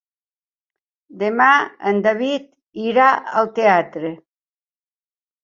[1.23, 1.47] Demà
[1.91, 2.49] en David
[2.87, 3.11] irà
[3.43, 4.13] al teatre.